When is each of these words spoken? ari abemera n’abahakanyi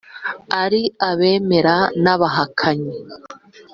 ari 0.61 0.81
abemera 1.09 1.75
n’abahakanyi 2.03 2.95